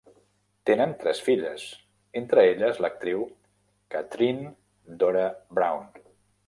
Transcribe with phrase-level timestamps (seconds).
[0.69, 1.65] Tenen tres filles,
[2.21, 3.23] entre elles l'actriu
[3.97, 4.53] Kathryne
[5.05, 5.91] Dora Brown.